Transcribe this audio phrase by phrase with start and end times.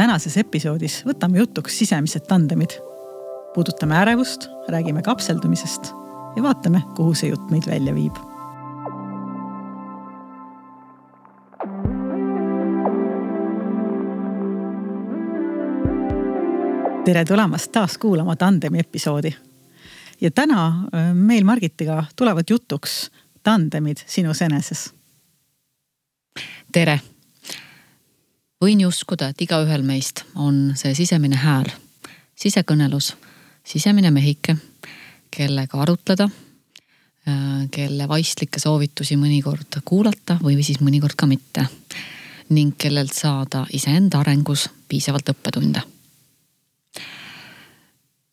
[0.00, 2.78] tänases episoodis võtame jutuks sisemised tandemid.
[3.54, 5.92] puudutame ärevust, räägime kapseldumisest
[6.36, 8.16] ja vaatame, kuhu see jutt meid välja viib
[17.04, 19.34] tere tulemast taas kuulama Tandemi episoodi.
[20.20, 23.10] ja täna äh, meil Margitiga tulevad jutuks
[23.42, 24.94] tandemid sinus eneses.
[26.72, 27.00] tere.
[28.60, 31.70] Võin ju uskuda, et igaühel meist on see sisemine hääl,
[32.38, 33.14] sisekõnelus,
[33.64, 34.56] sisemine mehike,
[35.32, 41.66] kellega arutleda, äh, kelle vaistlikke soovitusi mõnikord kuulata või siis mõnikord ka mitte.
[42.50, 45.82] Ning kellelt saada iseenda arengus piisavalt õppetunde.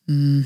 [0.08, 0.46] Mm.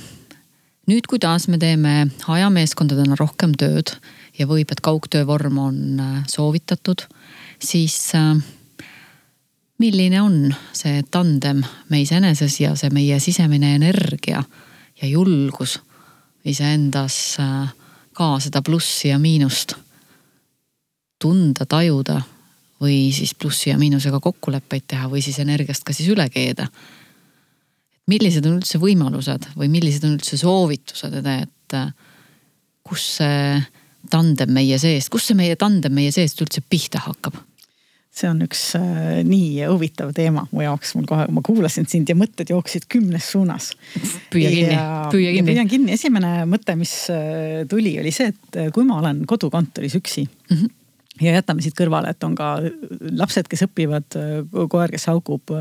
[0.89, 3.93] nüüd, kui taas me teeme hajameeskondadena rohkem tööd
[4.33, 7.05] ja võib, et kaugtöö vorm on äh, soovitatud,
[7.61, 8.41] siis äh,
[9.81, 14.43] milline on see tandem meis eneses ja see meie sisemine energia
[15.01, 15.79] ja julgus
[16.45, 17.71] iseendas äh,
[18.13, 19.75] ka seda plussi ja miinust
[21.21, 22.21] tunda, tajuda
[22.81, 26.67] või siis plussi ja miinusega kokkuleppeid teha või siis energiast ka siis üle keeda
[28.09, 31.93] millised on üldse võimalused või millised on üldse soovitused, et äh,
[32.85, 33.61] kus see
[34.11, 37.37] tandem meie seest, kus see meie tandem meie seest üldse pihta hakkab?
[38.11, 42.15] See on üks äh, nii huvitav teema mu jaoks, mul kohe, ma kuulasin sind ja
[42.19, 43.71] mõtted jooksid kümnes suunas.
[44.33, 44.75] püüa kinni,
[45.13, 45.47] püüa kinni.
[45.53, 49.97] püüan kinni, esimene mõte, mis äh, tuli, oli see, et äh, kui ma olen kodukontoris
[50.01, 50.53] üksi mm.
[50.57, 50.77] -hmm
[51.21, 52.55] ja jätame siit kõrvale, et on ka
[53.13, 54.15] lapsed, kes õpivad,
[54.71, 55.51] koer, kes haugub,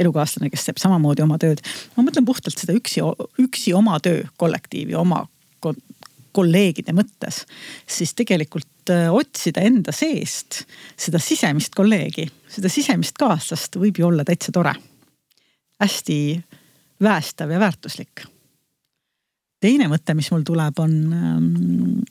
[0.00, 1.60] elukaaslane, kes teeb samamoodi oma tööd.
[1.96, 3.02] ma mõtlen puhtalt seda üksi,
[3.42, 5.26] üksi oma töö kollektiivi, oma
[6.34, 7.44] kolleegide mõttes,
[7.86, 10.64] siis tegelikult äh, otsida enda seest
[10.96, 14.74] seda sisemist kolleegi, seda sisemist kaaslast võib ju olla täitsa tore.
[15.80, 16.18] hästi
[17.02, 18.26] väestav ja väärtuslik.
[19.60, 22.02] teine mõte, mis mul tuleb, on ähm,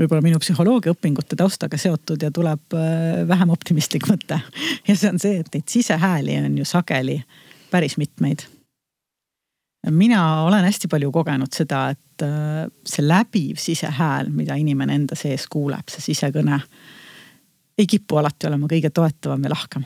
[0.00, 4.40] võib-olla minu psühholoogiaõpingute taustaga seotud ja tuleb äh, vähem optimistlik mõte.
[4.88, 7.20] ja see on see, et neid sisehääli on ju sageli
[7.70, 8.46] päris mitmeid.
[9.90, 15.46] Mina olen hästi palju kogenud seda, et äh, see läbiv sisehääl, mida inimene enda sees
[15.48, 16.60] kuuleb, see sisekõne
[17.78, 19.84] ei kipu alati olema kõige toetavam ja lahkem.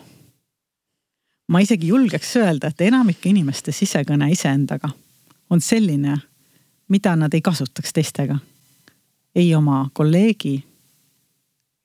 [1.48, 4.88] ma isegi julgeks öelda, et enamike inimeste sisekõne iseendaga
[5.50, 6.16] on selline,
[6.88, 8.38] mida nad ei kasutaks teistega
[9.34, 10.64] ei oma kolleegi,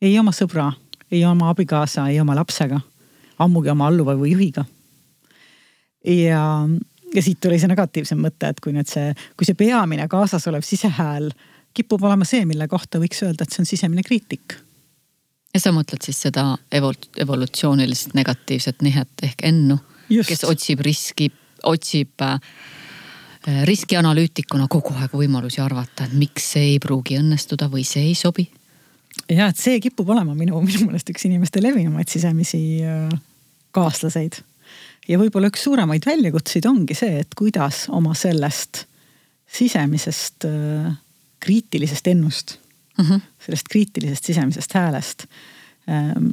[0.01, 0.69] ei oma sõbra,
[1.11, 2.79] ei oma abikaasa, ei oma lapsega,
[3.41, 4.65] ammugi oma alluva või juhiga.
[6.05, 6.69] ja,
[7.15, 10.65] ja siit tuli see negatiivsem mõte, et kui nüüd see, kui see peamine kaasas olev
[10.65, 11.31] sisehääl
[11.73, 14.57] kipub olema see, mille kohta võiks öelda, et see on sisemine kriitik.
[15.53, 19.79] ja sa mõtled siis seda evol-, evolutsioonilist negatiivset nihet ehk ennu,
[20.27, 21.31] kes otsib riski,
[21.63, 22.37] otsib äh,
[23.65, 28.49] riskianalüütikuna kogu aeg võimalusi arvata, et miks see ei pruugi õnnestuda või see ei sobi.
[29.29, 33.09] ja et see kipub olema minu, minu meelest üks inimeste levinumaid sisemisi äh,
[33.71, 34.41] kaaslaseid.
[35.09, 38.85] Ja võib-olla üks suuremaid väljakutseid ongi see, et kuidas oma sellest
[39.49, 40.91] sisemisest äh,
[41.41, 42.57] kriitilisest ennust
[42.97, 43.21] mm, -hmm.
[43.45, 45.25] sellest kriitilisest sisemisest häälest
[45.89, 46.27] ähm,.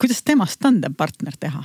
[0.00, 1.64] kuidas temast tandempartner teha?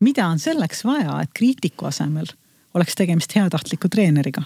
[0.00, 2.26] mida on selleks vaja, et kriitiku asemel
[2.74, 4.42] oleks tegemist heatahtliku treeneriga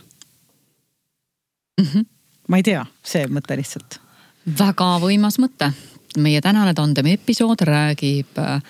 [1.80, 1.86] mm.
[1.86, 2.04] -hmm.
[2.48, 4.00] ma ei tea, see mõte lihtsalt.
[4.58, 5.72] väga võimas mõte.
[6.18, 8.62] meie tänane tandemi episood räägib äh,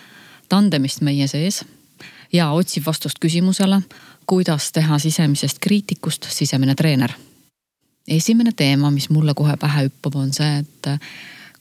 [0.50, 1.62] tandemist meie sees
[2.32, 3.80] ja otsib vastust küsimusele,
[4.26, 7.12] kuidas teha sisemisest kriitikust sisemine treener.
[8.08, 10.88] esimene teema, mis mulle kohe pähe hüppab, on see, et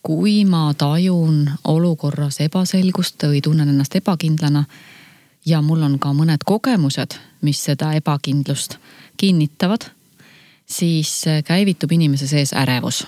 [0.01, 4.63] kui ma tajun olukorras ebaselgust või tunnen ennast ebakindlana
[5.45, 8.77] ja mul on ka mõned kogemused, mis seda ebakindlust
[9.17, 9.89] kinnitavad,
[10.65, 13.07] siis käivitub inimese sees ärevus.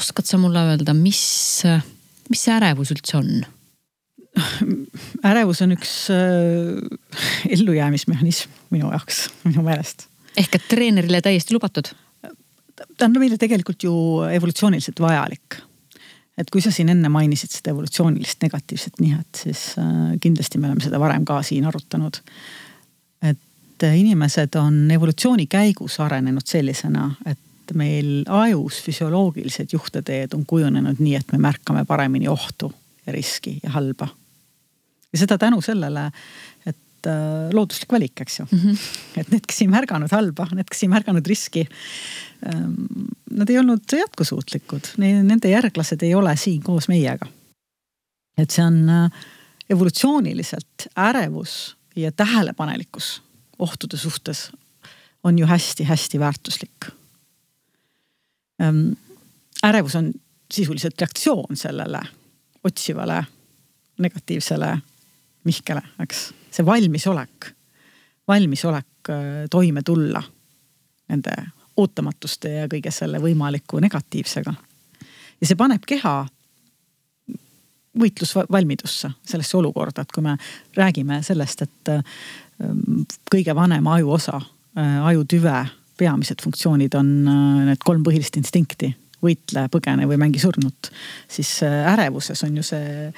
[0.00, 1.62] oskad sa mulle öelda, mis,
[2.30, 3.46] mis see ärevus üldse on?
[5.30, 6.80] Ärevus on üks äh,
[7.48, 10.08] ellujäämismehhanism minu jaoks, minu meelest.
[10.36, 11.92] ehk et treenerile täiesti lubatud?
[12.96, 13.94] ta on meile tegelikult ju
[14.32, 15.60] evolutsiooniliselt vajalik
[16.36, 20.84] et kui sa siin enne mainisid seda evolutsioonilist negatiivset nihet, siis äh, kindlasti me oleme
[20.84, 22.20] seda varem ka siin arutanud.
[23.22, 31.16] et inimesed on evolutsiooni käigus arenenud sellisena, et meil ajus füsioloogilised juhteteed on kujunenud nii,
[31.18, 32.72] et me märkame paremini ohtu
[33.06, 34.08] ja riski ja halba.
[35.16, 36.10] Ja seda tänu sellele,
[36.68, 38.58] et äh, looduslik valik, eks ju mm.
[38.58, 38.90] -hmm.
[39.22, 41.66] et need, kes ei märganud halba, need, kes ei märganud riski
[42.46, 42.74] ähm,
[43.30, 47.26] nad ei olnud jätkusuutlikud, nende järglased ei ole siin koos meiega.
[48.38, 49.10] et see on äh,
[49.70, 53.22] evolutsiooniliselt ärevus ja tähelepanelikkus
[53.58, 54.50] ohtude suhtes
[55.24, 56.86] on ju hästi-hästi väärtuslik.
[58.60, 58.92] Ehm,
[59.64, 60.12] ärevus on
[60.52, 62.00] sisuliselt reaktsioon sellele
[62.64, 63.24] otsivale
[63.98, 64.78] negatiivsele
[65.46, 66.30] mihkele, eks.
[66.50, 67.50] see valmisolek,
[68.28, 70.22] valmisolek äh, toime tulla
[71.08, 71.34] nende
[71.76, 74.54] ootamatuste ja kõige selle võimaliku negatiivsega.
[75.40, 76.18] ja see paneb keha
[77.96, 80.36] võitlusvalmidusse, sellesse olukorda, et kui me
[80.76, 84.40] räägime sellest, et ähm, kõige vanem ajuosa,
[84.76, 85.56] äh, ajutüve
[85.96, 88.92] peamised funktsioonid on äh, need kolm põhilist instinkti,
[89.24, 90.90] võitle, põgene või mängi surnut,
[91.28, 93.08] siis äh, ärevuses on ju see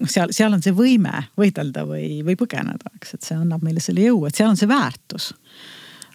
[0.00, 3.82] noh, seal, seal on see võime võidelda või, või põgeneda, eks, et see annab meile
[3.84, 5.32] selle jõu, et seal on see väärtus.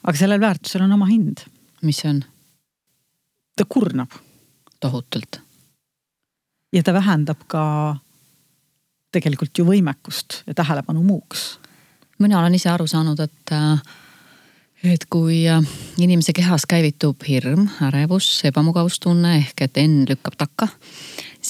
[0.04, 1.46] aga sellel väärtusel on oma hind.
[1.82, 2.24] mis see on?
[3.56, 4.20] ta kurnab.
[4.80, 5.42] tohutult
[6.74, 7.64] ja ta vähendab ka
[9.12, 11.60] tegelikult ju võimekust ja tähelepanu muuks.
[12.20, 13.82] mina olen ise aru saanud, et, äh,
[14.94, 15.64] et kui äh,
[15.98, 20.68] inimese kehas käivitub hirm, ärevus, ebamugavustunne ehk et N lükkab takka,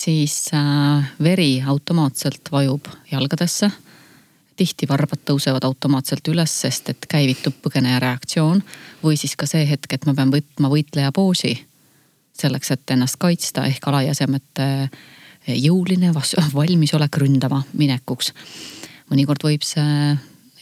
[0.01, 3.71] siis äh, veri automaatselt vajub jalgadesse
[4.61, 8.61] tihti varbad tõusevad automaatselt üles, sest et käivitub põgeneja reaktsioon
[9.03, 11.55] või siis ka see hetk, et ma pean võtma võitleja poosi
[12.37, 14.67] selleks, et ennast kaitsta ehk alajasemete
[15.47, 16.13] jõuline
[16.53, 18.33] valmisolek ründama minekuks.
[19.09, 20.17] mõnikord võib see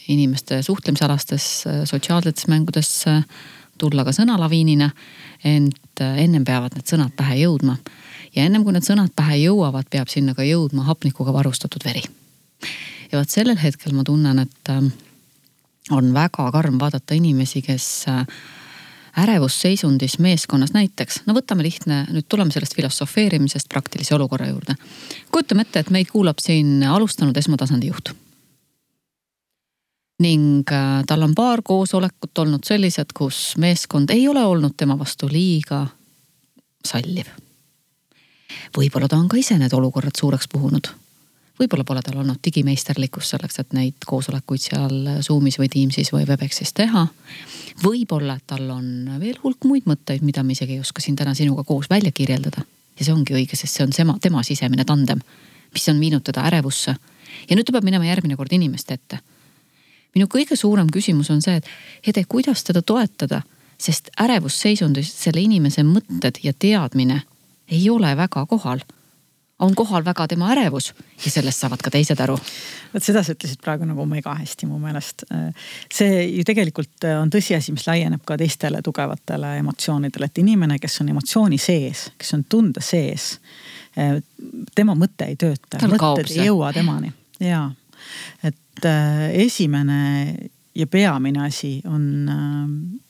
[0.08, 1.48] inimeste suhtlemisalastes
[1.84, 3.04] sotsiaalsetes mängudes
[3.78, 4.90] tulla ka sõnalaviinina.
[5.44, 7.76] ent ennem peavad need sõnad pähe jõudma.
[8.36, 12.02] Ja ennem kui need sõnad pähe jõuavad, peab sinna ka jõudma hapnikuga varustatud veri.
[13.12, 14.74] ja vot sellel hetkel ma tunnen, et
[15.90, 18.06] on väga karm vaadata inimesi, kes
[19.16, 24.74] ärevusseisundis meeskonnas näiteks, no võtame lihtne, nüüd tuleme sellest filosofeerimisest praktilise olukorra juurde.
[25.32, 28.14] kujutame ette, et meid kuulab siin alustanud esmatasandi juht.
[30.20, 35.28] ning äh, tal on paar koosolekut olnud sellised, kus meeskond ei ole olnud tema vastu
[35.32, 35.86] liiga
[36.84, 37.26] salliv.
[38.76, 40.92] Võib-olla ta on ka ise need olukorrad suureks puhunud
[41.60, 46.72] võib-olla pole tal olnud digimeisterlikkust selleks, et neid koosolekuid seal Zoom'is või Teams'is või Webexis
[46.76, 47.06] teha.
[47.84, 51.64] võib-olla tal on veel hulk muid mõtteid, mida ma isegi ei oska siin täna sinuga
[51.64, 52.62] koos välja kirjeldada.
[52.98, 55.20] ja see ongi õige, sest see on tema, tema sisemine tandem,
[55.72, 56.96] mis on viinud teda ärevusse.
[57.50, 59.18] ja nüüd ta peab minema järgmine kord inimeste ette.
[60.14, 61.66] minu kõige suurem küsimus on see, et
[62.06, 63.42] Hede, kuidas teda toetada,
[63.78, 67.22] sest ärevusseisundis selle inimese mõtted ja teadmine
[67.70, 68.82] ei ole väga kohal
[69.60, 70.94] on kohal väga tema ärevus
[71.24, 72.36] ja sellest saavad ka teised aru.
[72.94, 75.24] vot seda sa ütlesid praegu nagu mega hästi mu meelest.
[75.92, 81.12] see ju tegelikult on tõsiasi, mis laieneb ka teistele tugevatele emotsioonidele, et inimene, kes on
[81.14, 83.34] emotsiooni sees, kes on tunde sees,
[84.74, 87.68] tema mõte ei tööta, mõtted ei jõua temani ja
[88.44, 90.00] et äh, esimene
[90.74, 93.00] ja peamine asi on äh,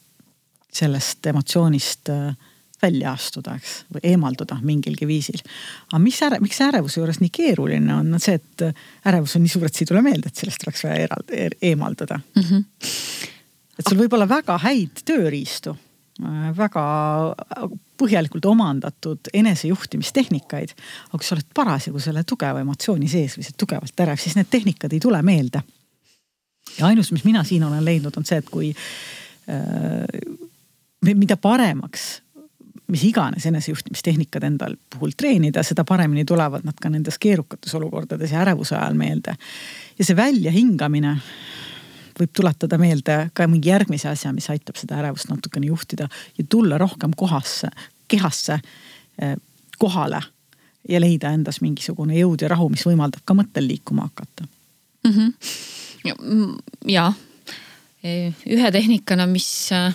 [0.72, 2.34] sellest emotsioonist äh,
[2.82, 5.42] välja astuda, eks, või eemalduda mingilgi viisil.
[5.90, 8.64] aga mis äre-, miks ärevuse juures nii keeruline on, on see, et
[9.10, 11.50] ärevus on nii suur, et see ei tule meelde, et sellest oleks vaja eraldi e,
[11.70, 12.42] eemalduda mm.
[12.42, 12.64] -hmm.
[13.78, 15.76] et sul võib olla väga häid tööriistu,
[16.56, 16.84] väga
[18.00, 20.72] põhjalikult omandatud enesejuhtimistehnikaid.
[21.08, 24.36] aga kui sa oled parasjagu selle tugeva emotsiooni sees või sa oled tugevalt ärev, siis
[24.36, 25.62] need tehnikad ei tule meelde.
[26.78, 30.04] ja ainus, mis mina siin olen leidnud, on see, et kui äh,
[31.00, 32.22] mida paremaks
[32.90, 38.42] mis iganes enesejuhtimistehnikad endal puhul treenida, seda paremini tulevad nad ka nendes keerukates olukordades ja
[38.44, 39.36] ärevuse ajal meelde.
[39.98, 41.16] ja see väljahingamine
[42.20, 46.78] võib tuletada meelde ka mingi järgmise asja, mis aitab seda ärevust natukene juhtida ja tulla
[46.78, 47.70] rohkem kohasse,
[48.08, 48.60] kehasse,
[49.22, 49.36] eh,
[49.78, 50.20] kohale
[50.88, 54.46] ja leida endas mingisugune jõud ja rahu, mis võimaldab ka mõttel liikuma hakata
[55.04, 55.12] mm.
[55.12, 56.58] -hmm.
[56.88, 57.12] ja
[58.02, 59.94] e, ühe tehnikana, mis äh,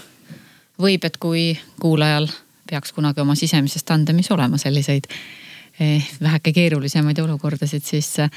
[0.81, 2.29] võib, et kui kuulajal
[2.69, 5.10] peaks kunagi oma sisemises tandemis olema selliseid
[5.79, 8.31] eh, väheke keerulisemaid olukordasid, siis eh,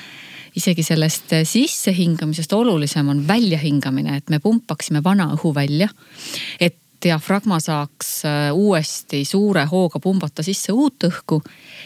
[0.56, 5.88] isegi sellest eh, sissehingamisest olulisem on väljahingamine, et me pumpaksime vana õhu välja.
[6.60, 8.08] et diafragma saaks
[8.52, 11.36] uuesti suure hooga pumbata sisse uut õhku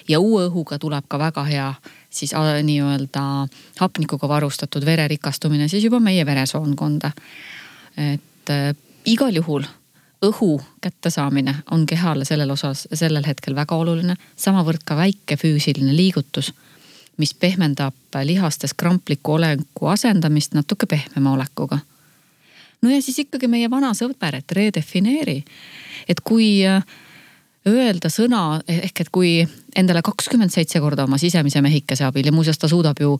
[0.08, 1.66] ja uue õhuga tuleb ka väga hea
[2.08, 2.32] siis
[2.62, 3.24] nii-öelda
[3.76, 7.12] hapnikuga varustatud vere rikastumine siis juba meie veresoonkonda.
[7.96, 8.54] et
[9.04, 9.68] igal juhul
[10.22, 14.16] õhu kättesaamine on kehale sellel osas, sellel hetkel väga oluline.
[14.36, 16.52] samavõrd ka väike füüsiline liigutus,
[17.16, 21.78] mis pehmendab lihastes krampliku oleku asendamist natuke pehmema olekuga.
[22.82, 25.44] no ja siis ikkagi meie vana sõber, et redefineeri.
[26.08, 26.82] et kui äh,
[27.68, 32.58] öelda sõna ehk et kui endale kakskümmend seitse korda oma sisemise mehikese abil ja muuseas
[32.58, 33.18] ta suudab ju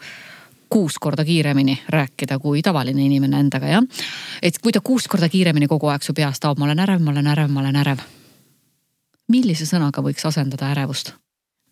[0.73, 3.85] kuus korda kiiremini rääkida kui tavaline inimene endaga jah.
[4.43, 7.11] et kui ta kuus korda kiiremini kogu aeg su peas taob, ma olen ärev, ma
[7.11, 7.99] olen ärev, ma olen ärev.
[9.29, 11.12] millise sõnaga võiks asendada ärevust?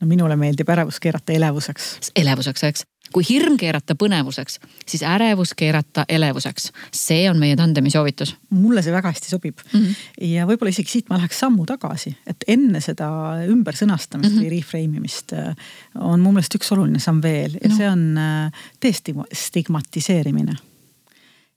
[0.01, 2.13] No minule meeldib ärevus keerata elevuseks.
[2.17, 6.71] elevuseks, eks kui hirm keerata põnevuseks, siis ärevus keerata elevuseks.
[6.95, 8.37] see on meie tandemi soovitus.
[8.51, 9.81] mulle see väga hästi sobib mm.
[9.81, 9.95] -hmm.
[10.35, 13.11] ja võib-olla isegi siit ma läheks sammu tagasi, et enne seda
[13.47, 14.47] ümbersõnastamist mm -hmm.
[14.47, 15.55] või reframe imist äh,
[15.95, 17.77] on mu meelest üks oluline samm veel ja no.
[17.77, 18.53] see on äh,
[18.83, 20.57] destigmatiseerimine.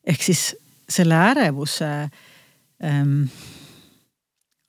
[0.03, 0.55] ehk siis
[0.89, 2.09] selle ärevuse
[2.83, 3.25] ähm,,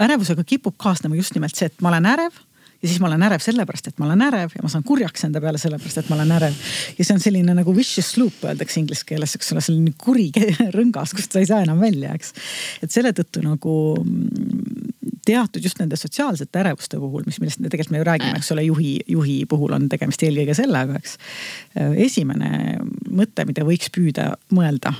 [0.00, 2.45] ärevusega kipub kaasnema just nimelt see, et ma olen ärev
[2.85, 5.41] ja siis ma olen ärev sellepärast, et ma olen ärev ja ma saan kurjaks enda
[5.41, 6.57] peale sellepärast, et ma olen ärev.
[6.99, 10.29] ja see on selline nagu vicious loop öeldakse inglise keeles, eks ole, selline kuri
[10.76, 12.35] rõngas, kust sa ei saa enam välja, eks.
[12.85, 14.91] et selle tõttu nagu mm,
[15.25, 18.67] teatud just nende sotsiaalsete ärevuste puhul, mis, millest me tegelikult me ju räägime, eks ole,
[18.69, 21.17] juhi, juhi puhul on tegemist eelkõige sellega, eks.
[22.05, 22.76] esimene
[23.09, 24.93] mõte, mida võiks püüda mõelda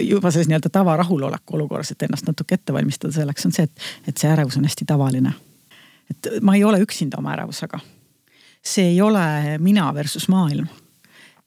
[0.00, 4.18] juba selles nii-öelda tavarahuloleku olukorras, et ennast natuke ette valmistada selleks, on see, et, et
[4.18, 5.36] see ärevus on hästi tavaline
[6.12, 7.80] et ma ei ole üksinda oma ärevusega.
[8.62, 10.66] see ei ole mina versus maailm.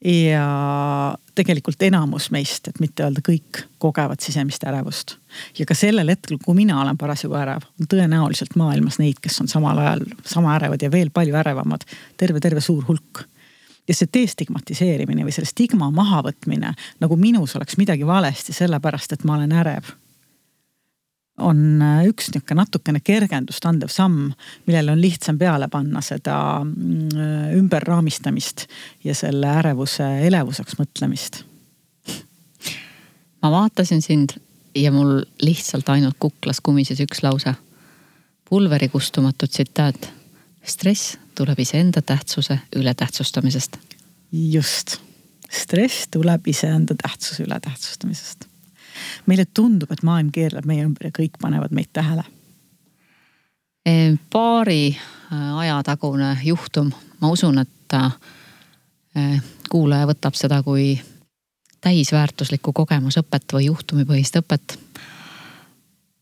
[0.04, 5.16] ja tegelikult enamus meist, et mitte öelda kõik, kogevad sisemist ärevust.
[5.58, 9.48] ja ka sellel hetkel, kui mina olen parasjagu ärev, on tõenäoliselt maailmas neid, kes on
[9.48, 11.88] samal ajal sama ärevad ja veel palju ärevamad.
[12.16, 13.24] terve, terve suur hulk
[13.88, 19.38] ja see destigmatiseerimine või selle stigma mahavõtmine, nagu minus oleks midagi valesti sellepärast, et ma
[19.38, 19.94] olen ärev
[21.36, 24.30] on äh, üks niisugune natukene kergendust andev samm,
[24.66, 28.66] millele on lihtsam peale panna seda mm, ümberraamistamist
[29.04, 31.42] ja selle ärevuse elevuseks mõtlemist.
[33.42, 34.38] ma vaatasin sind
[34.76, 37.54] ja mul lihtsalt ainult kuklas kumises üks lause.
[38.48, 40.08] pulveri kustumatu tsitaat.
[40.64, 43.76] stress tuleb iseenda tähtsuse ületähtsustamisest.
[44.32, 44.96] just,
[45.50, 48.55] stress tuleb iseenda tähtsuse ületähtsustamisest
[49.26, 52.24] meile tundub, et maailm keerleb meie ümber ja kõik panevad meid tähele.
[54.30, 60.96] paari äh, aja tagune juhtum, ma usun, et äh, kuulaja võtab seda kui
[61.80, 64.78] täisväärtuslikku kogemusõpet või juhtumipõhist õpet.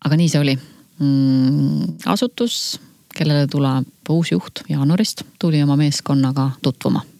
[0.04, 0.58] aga nii see oli
[0.98, 2.04] mm,.
[2.06, 2.80] asutus,
[3.14, 7.13] kellele tuleb uus juht jaanuarist, tuli oma meeskonnaga tutvuma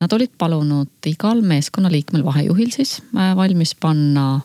[0.00, 4.40] Nad olid palunud igal meeskonnaliikmel, vahejuhil siis, äh, valmis panna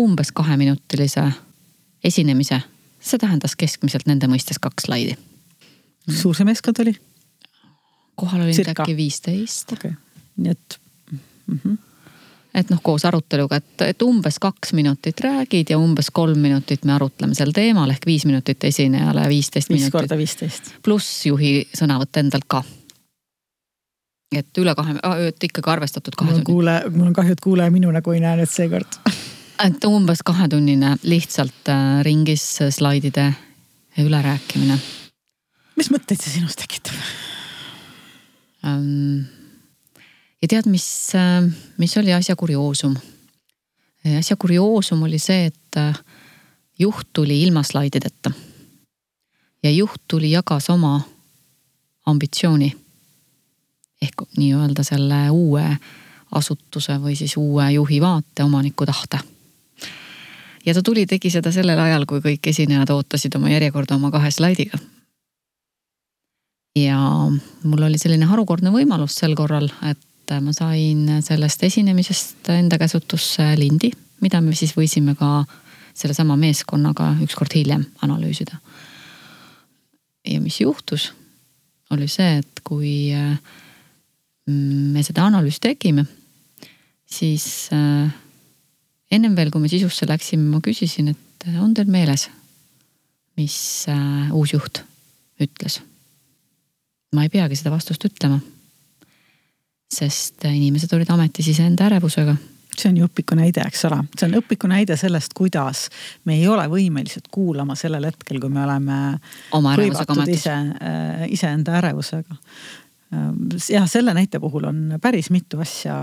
[0.00, 1.32] umbes kaheminutilise
[2.04, 2.62] esinemise.
[3.04, 5.16] see tähendas keskmiselt nende mõistes kaks slaidi.
[6.08, 6.94] suur see meeskond oli?
[8.14, 9.72] kohal oli äkki viisteist.
[9.72, 10.00] okei okay.,
[10.36, 10.80] nii et
[11.46, 11.58] mm.
[11.64, 11.76] -hmm
[12.54, 16.92] et noh, koos aruteluga, et, et umbes kaks minutit räägid ja umbes kolm minutit me
[16.94, 19.84] arutleme sel teemal ehk viis minutit esinejale, viisteist minutit.
[19.84, 20.70] viis korda viisteist.
[20.82, 22.62] pluss juhi sõnavõtt endalt ka
[24.40, 24.96] et üle kahe,
[25.28, 26.46] et ikkagi arvestatud kahe tunni.
[26.46, 28.98] kuule, mul on kahju, et kuulaja minu nägu ei näe nüüd seekord.
[29.64, 33.30] et umbes kahetunnine lihtsalt äh, ringis slaidide
[33.98, 34.78] ülerääkimine.
[35.76, 36.98] mis mõtteid see sinus tekitab
[38.66, 39.24] ähm,?
[40.42, 40.86] ja tead, mis,
[41.18, 41.42] äh,
[41.78, 42.96] mis oli asja kurioosum?
[44.18, 45.98] asja kurioosum oli see, et äh,
[46.78, 48.32] juht tuli ilma slaidideta.
[49.62, 51.00] ja juht tuli, jagas oma
[52.06, 52.83] ambitsiooni
[54.04, 55.64] ehk nii-öelda selle uue
[56.34, 59.18] asutuse või siis uue juhi vaate omaniku tahte.
[60.66, 64.30] ja ta tuli, tegi seda sellel ajal, kui kõik esinejad ootasid oma järjekorda oma kahe
[64.30, 64.78] slaidiga.
[66.76, 66.98] ja
[67.62, 73.92] mul oli selline harukordne võimalus sel korral, et ma sain sellest esinemisest enda käsutusse lindi,
[74.20, 75.44] mida me siis võisime ka
[75.94, 78.56] sellesama meeskonnaga ükskord hiljem analüüsida.
[80.26, 81.12] ja mis juhtus,
[81.90, 83.38] oli see, et kui äh,
[84.50, 86.04] me seda analüüsi tegime,
[87.08, 88.10] siis äh,
[89.12, 92.28] ennem veel, kui me sisusse läksime, ma küsisin, et äh, on teil meeles,
[93.38, 93.56] mis
[93.92, 94.84] äh, uus juht
[95.42, 95.80] ütles?
[97.14, 98.40] ma ei peagi seda vastust ütlema.
[99.94, 102.34] sest inimesed olid ametis iseenda ärevusega
[102.74, 105.84] see on ju õpiku näide, eks ole, see on õpiku näide sellest, kuidas
[106.26, 108.96] me ei ole võimelised kuulama sellel hetkel, kui me oleme.
[110.16, 110.42] ametis.
[110.42, 110.56] ise,
[111.36, 112.38] iseenda ärevusega.
[113.14, 115.94] Ehm, jah, selle näite puhul on päris mitu asja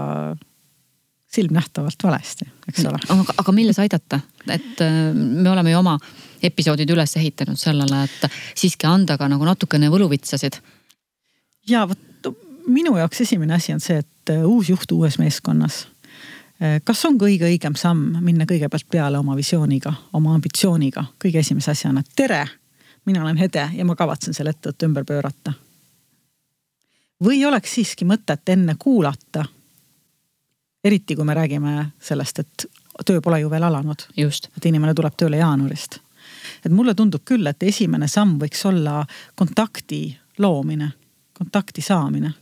[1.32, 3.00] silmnähtavalt valesti, eks ole.
[3.10, 4.20] aga, aga milles aidata,
[4.52, 5.96] et äh, me oleme ju oma
[6.44, 8.28] episoodid üles ehitanud sellele, et
[8.60, 10.60] siiski anda ka nagu natukene võluvitsasid.
[11.70, 12.34] ja vot
[12.68, 15.86] minu jaoks esimene asi on see, et äh, uus juht uues meeskonnas.
[16.62, 21.72] Äh, kas on kõige õigem samm minna kõigepealt peale oma visiooniga, oma ambitsiooniga, kõige esimese
[21.72, 22.44] asjana, tere,
[23.06, 25.56] mina olen Hede ja ma kavatsen selle ettevõtte ümber pöörata
[27.24, 29.46] või oleks siiski mõtet enne kuulata?
[30.84, 32.66] eriti kui me räägime sellest, et
[33.06, 34.08] töö pole ju veel alanud.
[34.58, 36.00] et inimene tuleb tööle jaanuarist.
[36.66, 40.92] et mulle tundub küll, et esimene samm võiks olla kontakti loomine,
[41.34, 42.34] kontakti saamine.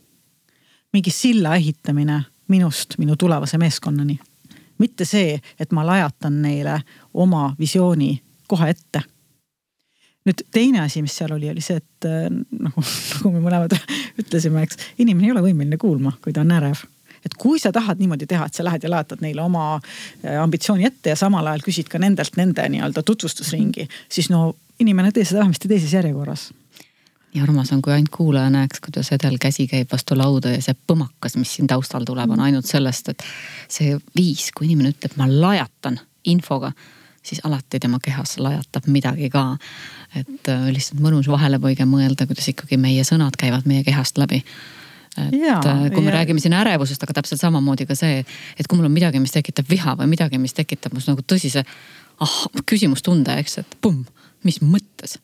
[0.93, 4.19] mingi silla ehitamine minust minu tulevase meeskonnani.
[4.77, 6.81] mitte see, et ma lajatan neile
[7.13, 9.03] oma visiooni kohe ette
[10.27, 12.07] nüüd teine asi, mis seal oli, oli see, et
[12.51, 13.75] nagu, nagu me mõlemad
[14.21, 16.85] ütlesime, eks, inimene ei ole võimeline kuulma, kui ta on ärev.
[17.25, 20.87] Et kui sa tahad niimoodi teha, et sa lähed ja laetad neile oma äh, ambitsiooni
[20.87, 25.43] ette ja samal ajal küsid ka nendelt nende nii-öelda tutvustusringi, siis no inimene tee seda
[25.43, 26.49] vähemasti teises järjekorras.
[27.33, 30.73] Nii armas on, kui ainult kuulaja näeks, kuidas Edel käsi käib vastu lauda ja see
[30.89, 33.25] põmakas, mis siin taustal tuleb, on ainult sellest, et
[33.69, 35.99] see viis, kui inimene ütleb, ma lajatan
[36.31, 36.71] infoga,
[37.23, 39.57] siis alati tema kehas lajatab midagi ka.
[40.15, 44.43] et äh, lihtsalt mõnus vahelepõige mõelda, kuidas ikkagi meie sõnad käivad meie kehast läbi
[45.17, 46.19] et ja, äh, kui me ja.
[46.19, 48.23] räägime siin ärevusest, aga täpselt samamoodi ka see,
[48.57, 51.63] et kui mul on midagi, mis tekitab viha või midagi, mis tekitab must nagu tõsise
[51.65, 52.35] ah,
[52.69, 54.05] küsimustunde, eks, et pumm,
[54.47, 55.17] mis mõttes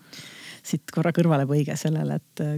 [0.66, 2.56] siit korra kõrvalepõige sellele, et äh,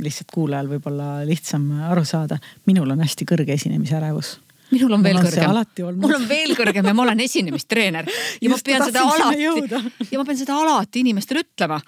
[0.00, 2.40] lihtsalt kuulajal võib-olla lihtsam aru saada.
[2.66, 4.38] minul on hästi kõrge esinemisärevus
[4.70, 5.98] minul on veel kõrgem.
[6.00, 10.20] mul on veel kõrgem ja ma olen esinemistreener ja Just ma pean seda alati ja
[10.20, 11.80] ma pean seda alati inimestele ütlema.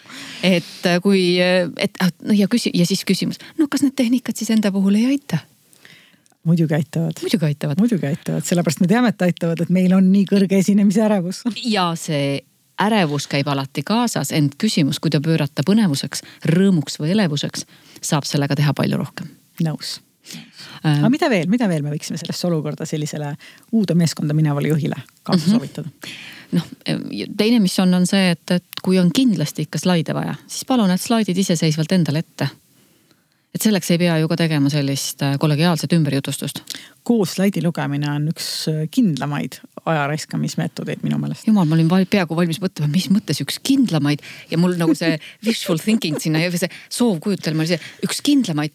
[0.42, 4.36] et äh, kui, äh, et noh ja küsi- ja siis küsimus, no kas need tehnikad
[4.36, 5.38] siis enda puhul ei aita?
[6.44, 7.18] muidugi aitavad.
[7.22, 7.78] muidugi aitavad.
[7.78, 11.44] muidugi aitavad, sellepärast me teame, et aitavad, et meil on nii kõrge esinemise ärevus.
[11.64, 12.40] ja see
[12.82, 17.66] ärevus käib alati kaasas, ent küsimus, kui ta pöörata põnevuseks, rõõmuks või elevuseks,
[18.02, 19.36] saab sellega teha palju rohkem.
[19.62, 20.00] nõus
[20.82, 23.34] aga mida veel, mida veel me võiksime sellesse olukorda sellisele
[23.72, 25.50] uude meeskonda minevale juhile kaasa mm -hmm.
[25.50, 25.88] soovitada?
[26.56, 26.66] noh,
[27.36, 30.90] teine, mis on, on see, et, et kui on kindlasti ikka slaide vaja, siis palun
[30.92, 32.48] need slaidid iseseisvalt endale ette.
[33.52, 36.62] et selleks ei pea ju ka tegema sellist äh, kollegiaalset ümberjutustust.
[37.02, 41.46] koos slaidi lugemine on üks äh, kindlamaid aja raiskamismeetodeid minu meelest.
[41.46, 45.18] jumal, ma olin val, peaaegu valmis mõtlema, mis mõttes üks kindlamaid ja mul nagu see
[45.46, 48.72] wishful thinking sinna ja see soovkujutelm oli see üks kindlamaid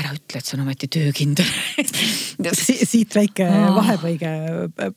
[0.00, 1.50] ära ütle, et see on ometi töökindel
[2.56, 2.74] Si.
[2.88, 3.74] siit väike oh.
[3.76, 4.30] vahepõige.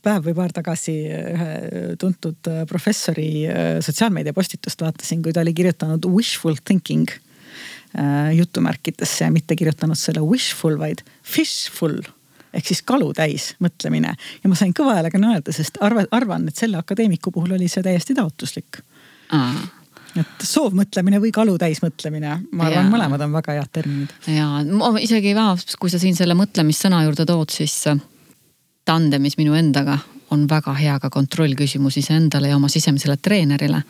[0.04, 1.52] päev või paar tagasi ühe
[2.00, 9.32] tuntud professori äh, sotsiaalmeedia postitust vaatasin, kui ta oli kirjutanud wishful thinking äh, jutumärkidesse ja
[9.34, 12.00] mitte kirjutanud selle wishful, vaid fishful
[12.54, 14.16] ehk siis kalutäis mõtlemine.
[14.16, 17.86] ja ma sain kõva häälega naerda, sest arva, arvan, et selle akadeemiku puhul oli see
[17.86, 18.84] täiesti taotluslik
[20.20, 24.14] et soovmõtlemine või kalutäis mõtlemine, ma arvan, mõlemad on väga head terminid.
[24.30, 24.48] ja
[25.02, 25.48] isegi ka,
[25.80, 28.02] kui sa siin selle mõtlemissõna juurde tood, siis äh,
[28.86, 29.98] tandemis minu endaga
[30.34, 33.84] on väga hea ka kontrollküsimus iseendale ja oma sisemisele treenerile.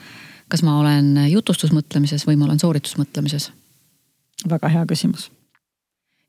[0.48, 3.52] kas ma olen jutustusmõtlemises või ma olen sooritusmõtlemises?
[4.50, 5.32] väga hea küsimus.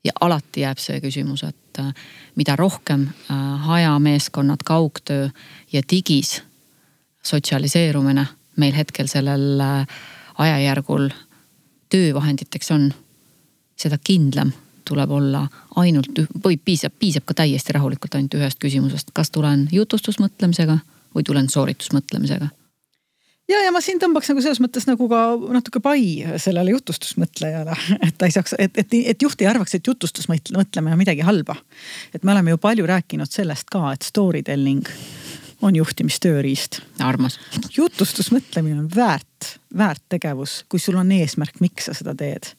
[0.03, 1.93] ja alati jääb see küsimus, et äh,
[2.35, 5.29] mida rohkem äh, hajameeskonnad, kaugtöö
[5.71, 6.41] ja digis
[7.23, 8.25] sotsialiseerumine
[8.57, 9.87] meil hetkel sellel äh,
[10.37, 11.09] ajajärgul
[11.89, 12.89] töövahenditeks on,
[13.79, 14.51] seda kindlam
[14.85, 15.47] tuleb olla
[15.81, 20.77] ainult või piisab, piisab ka täiesti rahulikult ainult ühest küsimusest, kas tulen jutustusmõtlemisega
[21.15, 22.51] või tulen sooritusmõtlemisega?
[23.49, 25.19] Ja, ja ma siin tõmbaks nagu selles mõttes nagu ka
[25.53, 27.75] natuke pai sellele jutustusmõtlejale,
[28.07, 31.57] et ta ei saaks, et, et, et juht ei arvaks, et jutustusmõtlemine on midagi halba.
[32.13, 34.89] et me oleme ju palju rääkinud sellest ka, et story telling
[35.65, 36.79] on juhtimistööriist.
[36.99, 37.39] armas.
[37.77, 42.51] jutustusmõtlemine on väärt, väärt tegevus, kui sul on eesmärk, miks sa seda teed.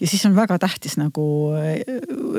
[0.00, 1.26] ja siis on väga tähtis nagu
[1.58, 1.80] äh,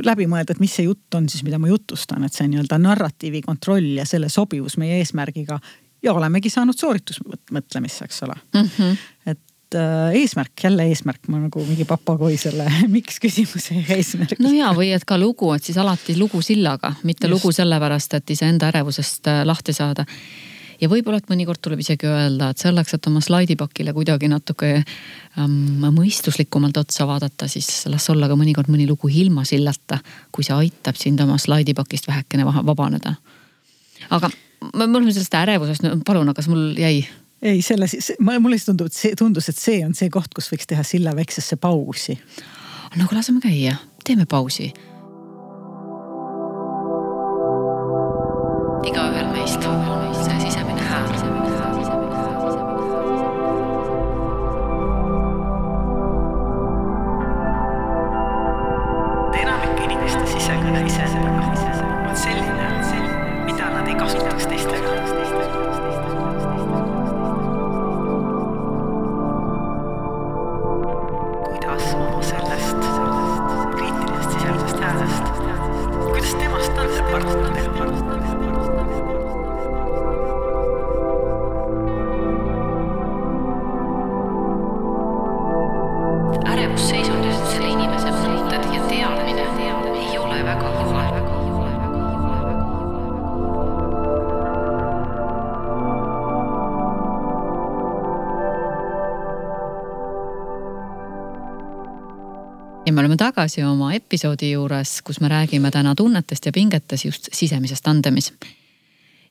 [0.05, 3.41] läbi mõelda, et mis see jutt on siis, mida ma jutustan, et see nii-öelda narratiivi
[3.45, 5.59] kontroll ja selle sobivus meie eesmärgiga
[6.03, 8.69] ja olemegi saanud sooritusmõtlemisse, eks ole mm.
[8.77, 8.97] -hmm.
[9.25, 9.41] et
[9.75, 14.39] eesmärk, jälle eesmärk, ma nagu mingi papagoi selle miks küsimuse eesmärk.
[14.43, 17.33] no ja, või et ka lugu, et siis alati lugu sillaga, mitte Just.
[17.33, 20.05] lugu sellepärast, et iseenda ärevusest äh, lahti saada.
[20.81, 25.59] ja võib-olla, et mõnikord tuleb isegi öelda, et selleks, et oma slaidipakile kuidagi natuke ähm,
[25.87, 29.99] mõistuslikumalt otsa vaadata, siis las olla ka mõnikord mõni lugu ilma sillata,
[30.31, 33.15] kui see aitab sind oma slaidipakist vähekene vabaneda.
[34.09, 34.29] aga
[34.73, 37.05] mul on sellest ärevusest, palun, kas mul jäi
[37.45, 37.87] ei, selle,
[38.19, 41.15] mulle siis tundub, et see tundus, et see on see koht, kus võiks teha silla
[41.17, 42.17] väiksesse pausi.
[42.95, 44.71] no aga laseme käia, teeme pausi
[86.75, 89.43] ärevusseisundis selle inimese mõtted ja teadmine
[89.95, 91.13] ei ole väga kohal.
[102.85, 107.31] ja me oleme tagasi oma episoodi juures, kus me räägime täna tunnetest ja pingetest just
[107.31, 108.33] sisemises tandemis.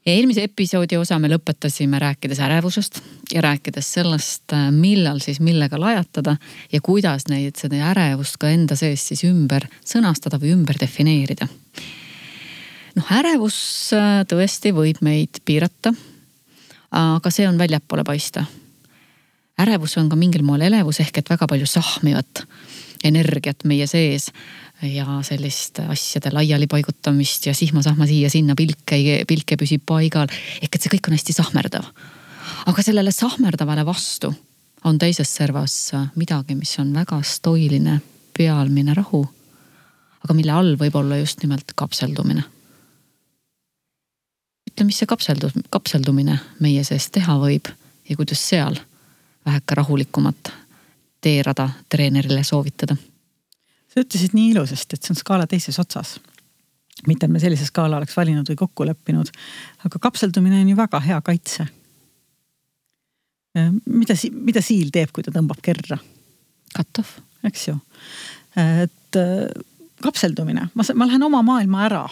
[0.06, 3.00] Ja eelmise episoodi osa me lõpetasime rääkides ärevusest
[3.32, 6.36] ja rääkides sellest, millal siis millega lajatada
[6.72, 11.48] ja kuidas neid, seda ärevust ka enda sees siis ümber sõnastada või ümber defineerida.
[12.94, 13.56] noh, ärevus
[13.96, 15.94] äh, tõesti võib meid piirata.
[16.90, 18.44] aga see on väljapoole paista.
[19.58, 22.46] ärevus on ka mingil moel elevus ehk et väga palju sahmivat
[23.04, 24.32] energiat meie sees
[24.84, 30.28] ja sellist asjade laialipaigutamist ja sihma-sahma siia-sinna, pilk ei, pilk ei püsi paigal.
[30.62, 31.86] ehk et see kõik on hästi sahmerdav.
[32.66, 34.34] aga sellele sahmerdavale vastu
[34.84, 38.00] on teises servas midagi, mis on väga stoiline,
[38.36, 39.24] pealmine rahu.
[40.24, 42.44] aga mille all võib olla just nimelt kapseldumine.
[44.70, 47.72] ütle, mis see kapseldus, kapseldumine meie sees teha võib
[48.08, 48.76] ja kuidas seal
[49.46, 50.52] väheke rahulikumat
[51.20, 52.96] teerada treenerile soovitada?
[53.94, 56.18] Sa ütlesid nii ilusasti, et see on skaala teises otsas.
[57.06, 59.30] mitte, et me sellise skaala oleks valinud või kokku leppinud,
[59.86, 61.66] aga kapseldumine on ju väga hea kaitse.
[63.86, 65.98] mida, mida siil teeb, kui ta tõmbab kerra?
[66.74, 67.06] kattub.
[67.44, 67.78] eks ju,
[68.56, 69.18] et
[70.02, 72.04] kapseldumine, ma, ma lähen oma maailma ära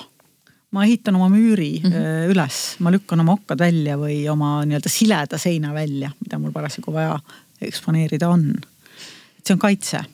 [0.72, 2.30] ma ehitan oma müüri mm -hmm.
[2.32, 6.92] üles, ma lükkan oma okkad välja või oma nii-öelda sileda seina välja, mida mul parasjagu
[6.92, 7.18] vaja
[7.60, 8.54] eksponeerida on.
[9.44, 10.04] see on kaitse.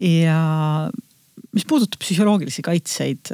[0.00, 0.90] Ja
[1.52, 3.32] mis puudutab psühholoogilisi kaitseid,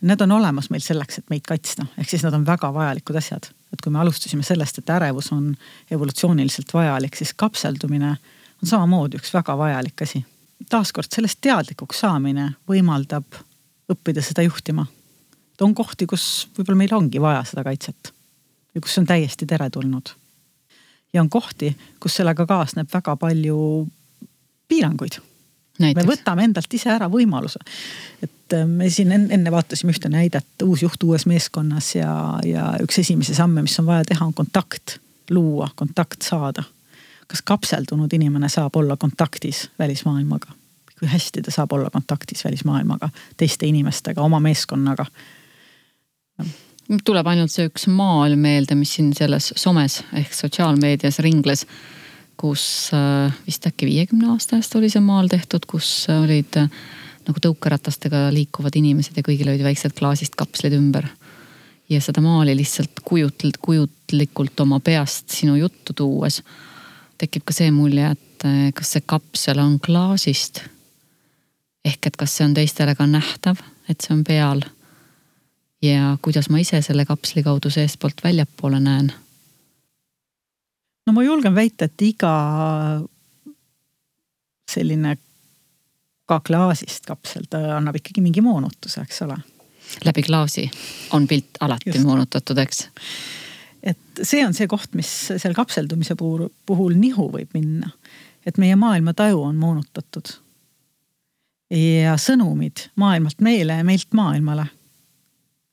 [0.00, 3.50] need on olemas meil selleks, et meid kaitsta, ehk siis nad on väga vajalikud asjad.
[3.72, 5.50] et kui me alustasime sellest, et ärevus on
[5.90, 8.16] evolutsiooniliselt vajalik, siis kapseldumine
[8.62, 10.24] on samamoodi üks väga vajalik asi.
[10.70, 13.42] taaskord sellest teadlikuks saamine võimaldab
[13.92, 14.86] õppida seda juhtima
[15.64, 18.12] on kohti, kus võib-olla meil ongi vaja seda kaitset
[18.74, 20.14] ja kus see on täiesti teretulnud.
[21.12, 23.88] ja on kohti, kus sellega kaasneb väga palju
[24.68, 25.18] piiranguid.
[25.78, 27.60] Me võtame endalt ise ära võimaluse.
[28.22, 32.12] et äh, me siin enne vaatasime ühte näidet, uus juht uues meeskonnas ja,
[32.44, 34.98] ja üks esimesi samme, mis on vaja teha, on kontakt
[35.30, 36.62] luua, kontakt saada.
[37.26, 40.54] kas kapseldunud inimene saab olla kontaktis välismaailmaga?
[40.98, 45.06] kui hästi ta saab olla kontaktis välismaailmaga, teiste inimestega, oma meeskonnaga
[47.04, 51.66] tuleb ainult see üks maal meelde, mis siin selles somes ehk sotsiaalmeedias ringles.
[52.38, 56.70] Kus äh, vist äkki viiekümne aasta eest oli see maal tehtud, kus olid äh,
[57.28, 61.08] nagu tõukeratastega liikuvad inimesed ja kõigil olid väiksed klaasist kapslid ümber.
[61.88, 66.42] ja seda maali lihtsalt kujutl-, kujutlikult oma peast sinu juttu tuues
[67.18, 70.62] tekib ka see mulje, et äh, kas see kapsel on klaasist.
[71.84, 74.62] ehk et kas see on teistele ka nähtav, et see on peal
[75.82, 79.12] ja kuidas ma ise selle kapsli kaudu seestpoolt väljapoole näen?
[81.08, 82.30] No ma julgen väita, et iga
[84.68, 85.16] selline
[86.28, 89.38] ka klaasist kapsel, ta annab ikkagi mingi moonutuse, eks ole.
[90.04, 90.66] läbi klaasi
[91.16, 92.04] on pilt alati Just.
[92.04, 92.88] moonutatud, eks?
[93.82, 97.90] et see on see koht, mis seal kapseldumise puhul, puhul nihu võib minna.
[98.44, 100.34] et meie maailmataju on moonutatud.
[101.72, 104.68] ja sõnumid maailmalt meile ja meilt maailmale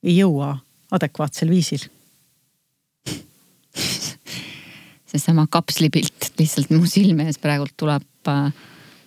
[0.04, 0.54] ei jõua
[0.96, 1.90] adekvaatsel viisil
[5.16, 8.50] seesama kapslipilt lihtsalt mu silme ees praegult tuleb äh,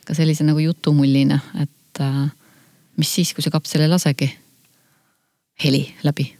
[0.08, 2.22] ka sellise nagu jutumullina, et äh,
[2.98, 4.30] mis siis, kui see kapsel ei lasegi
[5.64, 6.32] heli läbi?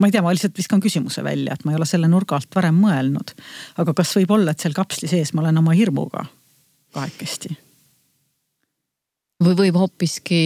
[0.00, 2.54] ma ei tea, ma lihtsalt viskan küsimuse välja, et ma ei ole selle nurga alt
[2.56, 3.34] varem mõelnud.
[3.82, 6.24] aga kas võib olla, et seal kapsli sees ma olen oma hirmuga
[6.96, 7.52] kahekesti?
[9.44, 10.42] või võib hoopiski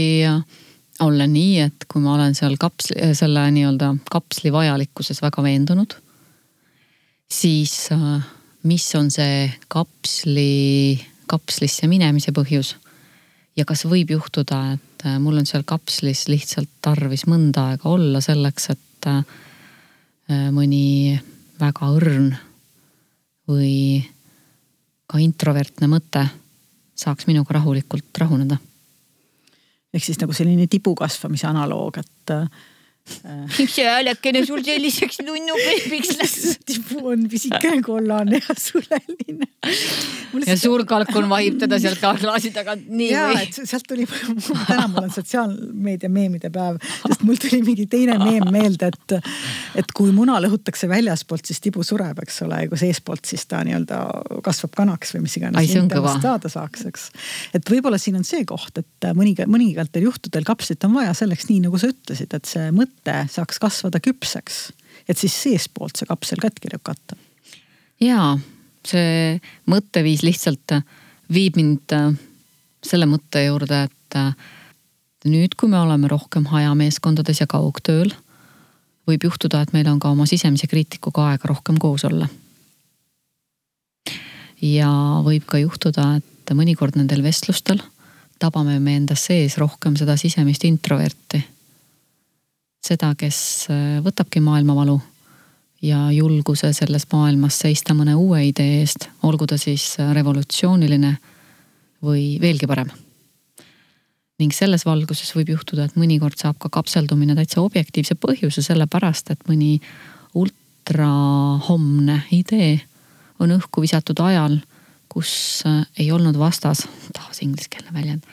[1.02, 5.96] olla nii, et kui ma olen seal kapsli, selle nii-öelda kapsli vajalikkuses väga veendunud,
[7.30, 8.22] siis äh,
[8.62, 10.98] mis on see kapsli,
[11.30, 12.76] kapslisse minemise põhjus?
[13.56, 18.20] Ja kas võib juhtuda, et äh, mul on seal kapslis lihtsalt tarvis mõnda aega olla
[18.24, 19.24] selleks, et äh,
[20.24, 21.12] Äh, mõni
[21.60, 22.30] väga õrn
[23.44, 24.00] või
[25.04, 26.22] ka introvertne mõte
[26.96, 28.56] saaks minuga rahulikult rahuneda.
[29.92, 32.32] ehk siis nagu selline tibu kasvamise analoog, et
[33.04, 36.58] see häälekene sul selliseks nunnubeebiks läks?
[36.64, 39.48] tibu on pisikene kollane ja suleline.
[40.46, 43.42] ja suur kalkun vahib teda sealt klaasi tagant nii ja, või?
[43.44, 48.48] et sealt tuli, täna mul on sotsiaalmeedia meemide päev, sest mul tuli mingi teine meem
[48.54, 49.16] meelde, et,
[49.82, 53.60] et kui muna lõhutakse väljaspoolt, siis tibu sureb, eks ole, ja kui seestpoolt, siis ta
[53.68, 54.00] nii-öelda
[54.44, 55.76] kasvab kanaks või mis iganes.
[56.24, 57.06] saada saaks, eks.
[57.60, 61.66] et võib-olla siin on see koht, et mõni, mõningatel juhtudel kapslit on vaja selleks, nii
[61.68, 64.72] nagu sa ütlesid, et see mõte mõte saaks kasvada küpseks,
[65.08, 67.16] et siis seestpoolt see kapsel katki lükata.
[68.00, 68.38] ja
[68.84, 70.80] see mõtteviis lihtsalt
[71.32, 72.14] viib mind äh,
[72.84, 74.34] selle mõtte juurde, et äh,
[75.24, 78.12] nüüd, kui me oleme rohkem hajameeskondades ja kaugtööl,
[79.08, 82.28] võib juhtuda, et meil on ka oma sisemise kriitikuga aega rohkem koos olla.
[84.60, 84.90] ja
[85.24, 87.82] võib ka juhtuda, et mõnikord nendel vestlustel
[88.38, 91.53] tabame me endas sees rohkem seda sisemist introverti
[92.84, 93.38] seda, kes
[93.72, 94.98] äh, võtabki maailmavalu
[95.84, 101.14] ja julguse selles maailmas seista mõne uue idee eest, olgu ta siis äh, revolutsiooniline
[102.04, 102.92] või veelgi parem.
[104.38, 109.44] ning selles valguses võib juhtuda, et mõnikord saab ka kapseldumine täitsa objektiivse põhjuse, sellepärast et
[109.48, 109.78] mõni
[110.34, 112.80] ultrahomne idee
[113.38, 114.58] on õhku visatud ajal,
[115.08, 118.26] kus äh, ei olnud vastas, taas ingliskeelne väljend,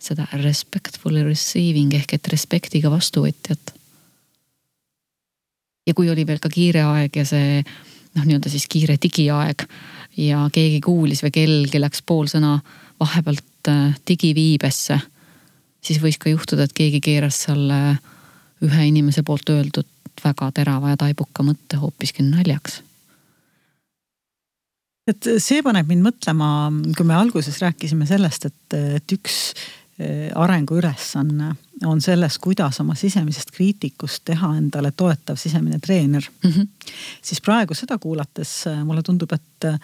[0.00, 3.79] seda respectfully receiving ehk et respektiga vastuvõtjat
[5.90, 9.66] ja kui oli veel ka kiire aeg ja see noh, nii-öelda siis kiire digiaeg
[10.20, 12.58] ja keegi kuulis või kellelgi läks pool sõna
[13.00, 14.98] vahepealt äh, digiviibesse,
[15.80, 17.80] siis võis ka juhtuda, et keegi keeras selle
[18.64, 19.88] ühe inimese poolt öeldud
[20.20, 22.82] väga terava ja taibuka mõtte hoopiski naljaks.
[25.08, 26.48] Et see paneb mind mõtlema,
[26.94, 29.38] kui me alguses rääkisime sellest, et, et üks
[29.98, 36.50] äh, arenguülesanne on selles, kuidas oma sisemisest kriitikust teha endale toetav sisemine treener mm.
[36.50, 36.66] -hmm.
[37.22, 39.78] siis praegu seda kuulates äh, mulle tundub, et äh,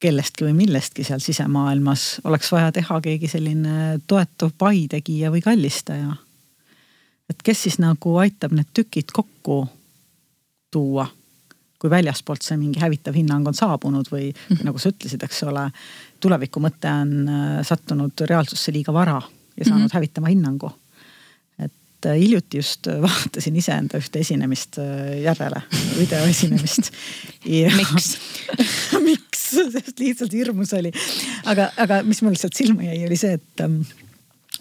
[0.00, 6.16] kellestki või millestki seal sisemaailmas oleks vaja teha keegi selline toetav paitegija või kallistaja.
[7.30, 9.68] et kes siis nagu aitab need tükid kokku
[10.70, 11.08] tuua
[11.78, 14.66] kui väljaspoolt see mingi hävitav hinnang on saabunud või mm -hmm.
[14.66, 15.68] nagu sa ütlesid, eks ole,
[16.20, 19.20] tuleviku mõte on äh, sattunud reaalsusse liiga vara
[19.56, 19.94] ja saanud mm -hmm.
[19.94, 20.70] hävitama hinnangu.
[21.58, 25.62] et äh, hiljuti just vaatasin iseenda ühte esinemist äh, järele,
[25.98, 26.90] videoesinemist
[27.78, 28.18] miks
[29.08, 30.92] miks, sest lihtsalt hirmus oli.
[31.44, 33.80] aga, aga mis mul sealt silma jäi, oli see, et ähm,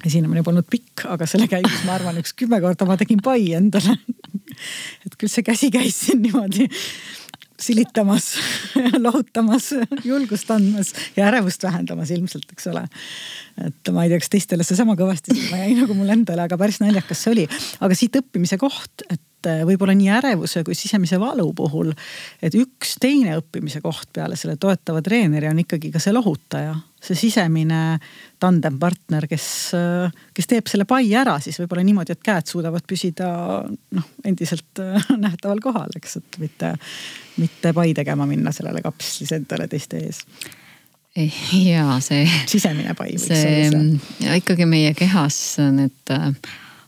[0.06, 3.98] esinemine polnud pikk, aga selle käigus ma arvan, üks kümme korda ma tegin pai endale
[5.06, 6.68] et küll see käsi käis siin niimoodi
[7.62, 8.36] silitamas
[9.06, 9.72] lohutamas,
[10.06, 12.84] julgust andmas ja ärevust vähendamas ilmselt, eks ole.
[13.66, 16.60] et ma ei tea, kas teistele see sama kõvasti silma jäi nagu mulle endale, aga
[16.60, 17.48] päris naljakas see oli.
[17.82, 19.24] aga siit õppimise koht, et
[19.68, 21.92] võib-olla nii ärevuse kui sisemise valu puhul,
[22.44, 27.18] et üks teine õppimise koht peale selle toetava treeneri on ikkagi ka see lohutaja, see
[27.18, 27.82] sisemine
[28.42, 29.48] tandempartner, kes,
[30.36, 33.32] kes teeb selle pai ära siis võib-olla niimoodi, et käed suudavad püsida
[33.68, 34.84] noh, endiselt
[35.26, 36.76] nähtaval kohal, eks, et mitte,
[37.42, 40.24] mitte pai tegema minna sellele kapslis endale teiste ees
[41.66, 42.28] ja see.
[42.50, 43.82] sisemine pai võiks see, olla
[44.22, 44.38] see.
[44.42, 45.40] ikkagi meie kehas
[45.74, 46.30] need äh,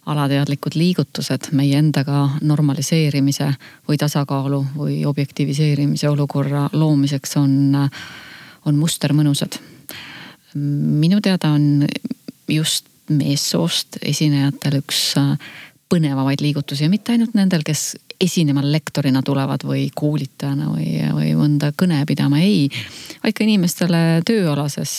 [0.10, 3.52] alateadlikud liigutused meie endaga normaliseerimise
[3.88, 7.76] või tasakaalu või objektiviseerimise olukorra loomiseks on,
[8.66, 9.60] on mustermõnusad.
[10.56, 11.88] minu teada on
[12.48, 15.16] just meessoost esinejatel üks
[15.90, 21.72] põnevamaid liigutusi ja mitte ainult nendel, kes esinema lektorina tulevad või koolitajana või, või mõnda
[21.78, 22.68] kõne pidama, ei.
[23.24, 24.94] vaid ka inimestele tööalases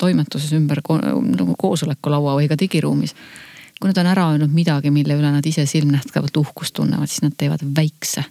[0.00, 3.14] toimetuses ümber nagu koosolekulaua või ka digiruumis.
[3.82, 7.34] Kui nad on ära öelnud midagi, mille üle nad ise silmnähtavalt uhkust tunnevad, siis nad
[7.34, 8.22] teevad väikse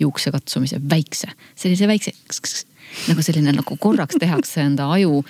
[0.00, 1.28] juuksekatsumise, väikse,
[1.60, 2.14] sellise väikse
[3.08, 5.20] nagu selline nagu korraks tehakse enda aju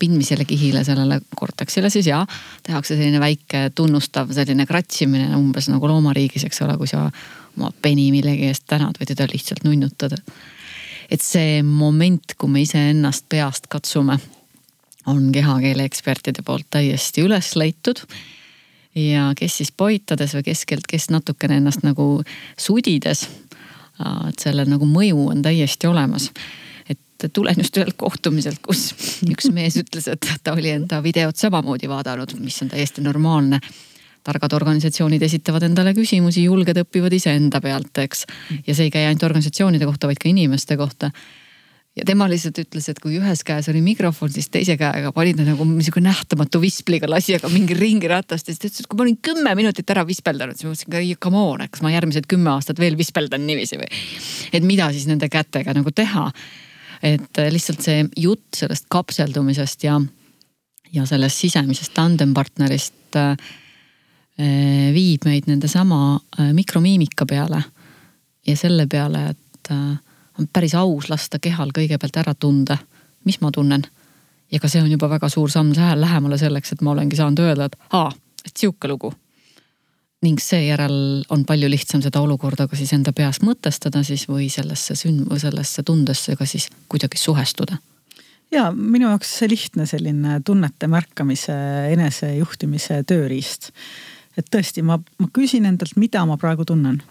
[0.00, 2.24] pindmisele kihile, sellele korteksile siis ja
[2.66, 7.04] tehakse selline väike tunnustav selline kratsimine umbes nagu loomariigis, eks ole, kui sa
[7.56, 10.18] oma peni millegi eest tänad või teda lihtsalt nunnutad.
[11.10, 14.18] et see moment, kui me iseennast peast katsume,
[15.06, 18.02] on kehakeele ekspertide poolt täiesti üles leitud
[18.94, 22.22] ja kes siis poitades või keskelt, kes natukene ennast nagu
[22.58, 23.28] sudides.
[24.28, 26.30] et sellel nagu mõju on täiesti olemas
[27.28, 28.94] tulen just ühelt kohtumiselt, kus
[29.28, 33.60] üks mees ütles, et ta oli enda videot samamoodi vaadanud, mis on täiesti normaalne.
[34.24, 38.26] targad organisatsioonid esitavad endale küsimusi, julged õpivad iseenda pealt, eks.
[38.66, 41.10] ja see ei käi ainult organisatsioonide kohta, vaid ka inimeste kohta
[41.98, 45.44] ja tema lihtsalt ütles, et kui ühes käes oli mikrofon, siis teise käega pani ta
[45.46, 49.06] nagu niisugune nähtamatu vispliga lasi aga mingi ringiratast ja siis ta ütles, et kui ma
[49.08, 52.80] olin kümme minutit ära vispeldanud, siis ma mõtlesin, come on, kas ma järgmised kümme aastat
[52.82, 53.90] veel vispeldan niiviisi või.
[54.52, 56.30] et mida siis nende kätega nagu teha
[57.02, 59.96] et äh, lihtsalt see jutt sellest kapseldumisest ja,
[60.92, 63.32] ja sellest sisemisest tandempartnerist äh,
[64.40, 66.20] äh, viib meid nendesama
[66.56, 67.62] mikromiimika peale.
[68.46, 69.68] ja selle peale, et
[70.40, 72.78] on päris aus lasta kehal kõigepealt ära tunda,
[73.24, 73.86] mis ma tunnen.
[74.50, 77.70] ja ka see on juba väga suur samm lähemale selleks, et ma olengi saanud öelda,
[77.70, 78.12] et aa,
[78.46, 79.12] et sihuke lugu
[80.24, 84.96] ning seejärel on palju lihtsam seda olukorda ka siis enda peas mõtestada siis või sellesse
[84.98, 87.78] sünd- sellesse tundesse ka siis kuidagi suhestuda.
[88.50, 91.56] ja minu jaoks see lihtne selline tunnete märkamise,
[91.92, 93.70] enesejuhtimise tööriist.
[94.36, 97.02] et tõesti, ma, ma küsin endalt, mida ma praegu tunnen.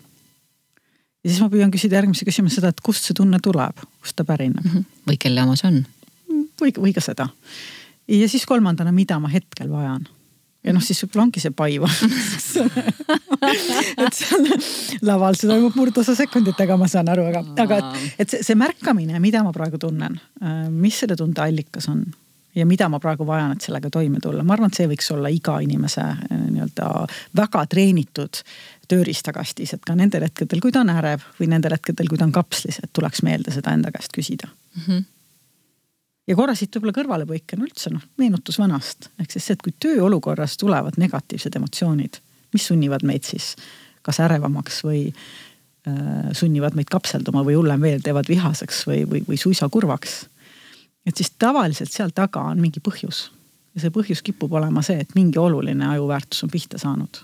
[1.24, 4.26] Ja siis ma püüan küsida järgmise küsimuse seda, et kust see tunne tuleb, kust ta
[4.28, 4.72] pärineb mm.
[4.72, 5.02] -hmm.
[5.10, 5.82] või kelle oma see on.
[6.62, 7.30] või, või ka seda.
[8.08, 10.08] ja siis kolmandana, mida ma hetkel vajan
[10.64, 11.90] ja noh, siis võib-olla ongi see paiva
[14.04, 14.48] et seal
[15.08, 19.20] laval see toimub murdosa sekunditega, ma saan aru, aga, aga et, et see, see märkamine,
[19.24, 20.20] mida ma praegu tunnen,
[20.72, 22.04] mis selle tunde allikas on
[22.60, 25.32] ja mida ma praegu vajan, et sellega toime tulla, ma arvan, et see võiks olla
[25.34, 26.90] iga inimese äh, nii-öelda
[27.40, 28.42] väga treenitud
[28.90, 32.36] tööriistakastis, et ka nendel hetkedel, kui ta on ärev või nendel hetkedel, kui ta on
[32.36, 34.84] kapslis, et tuleks meelde seda enda käest küsida mm.
[34.88, 35.08] -hmm
[36.30, 39.10] ja korra siit võib-olla kõrvalepõikena üldse noh, meenutus vanast.
[39.20, 42.20] ehk siis see, et kui tööolukorras tulevad negatiivsed emotsioonid,
[42.54, 43.56] mis sunnivad meid siis
[44.06, 49.40] kas ärevamaks või äh, sunnivad meid kapselduma või hullem veel, teevad vihaseks või, või, või
[49.42, 50.22] suisa kurvaks.
[51.06, 53.30] Et siis tavaliselt seal taga on mingi põhjus.
[53.76, 57.24] ja see põhjus kipub olema see, et mingi oluline ajuväärtus on pihta saanud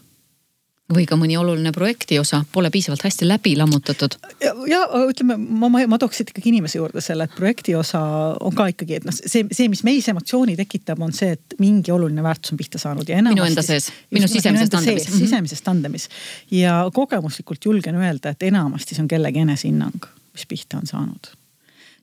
[0.93, 4.17] või ka mõni oluline projekti osa pole piisavalt hästi läbi lammutatud.
[4.43, 8.01] ja, ja ütleme, ma, ma, ma tooks ikkagi inimese juurde selle, et projekti osa
[8.39, 11.93] on ka ikkagi, et noh, see, see, mis meis emotsiooni tekitab, on see, et mingi
[11.93, 13.39] oluline väärtus on pihta saanud ja enamasti.
[13.39, 15.09] minu enda sees, minu sisemises tandemis.
[15.09, 16.09] sisemises tandemis
[16.53, 20.05] ja kogemuslikult julgen öelda, et enamasti see on kellegi enesehinnang,
[20.37, 21.33] mis pihta on saanud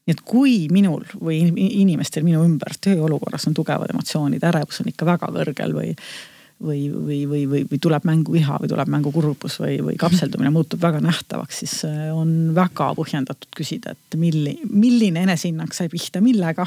[0.06, 5.06] nii et kui minul või inimestel minu ümber tööolukorras on tugevad emotsioonid, ärevus on ikka
[5.06, 5.96] väga kõrgel või
[6.62, 10.52] või, või, või, või, või tuleb mängu viha või tuleb mängu kurbus või, või kapseldumine
[10.54, 16.22] muutub väga nähtavaks, siis äh, on väga põhjendatud küsida, et milli, milline enesehinnang sai pihta,
[16.22, 16.66] millega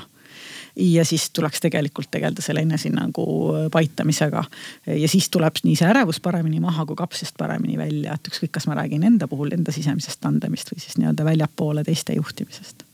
[0.75, 4.43] ja siis tuleks tegelikult tegeleda selle enesehinnangu äh, paitamisega.
[4.87, 8.67] ja siis tuleb nii see ärevus paremini maha kui kapsist paremini välja, et ükskõik, kas
[8.67, 12.84] ma räägin enda puhul enda sisemisest tandemist või siis nii-öelda väljapoole teiste juhtimisest.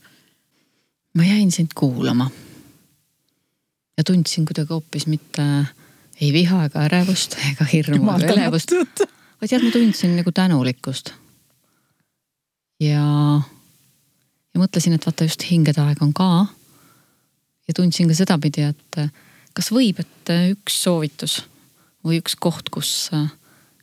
[1.14, 2.30] Ma jäin sind kuulama.
[3.96, 5.42] ja tundsin kuidagi hoopis mitte
[6.20, 8.72] ei viha ega ärevust ega hirmu ega elevust,
[9.40, 11.12] vaid jah, ma tundsin nagu tänulikkust.
[12.80, 13.04] ja,
[14.54, 16.46] ja mõtlesin, et vaata just hingede aeg on ka.
[17.68, 19.00] ja tundsin ka sedapidi, et
[19.52, 21.42] kas võib, et üks soovitus
[22.04, 23.10] või üks koht, kus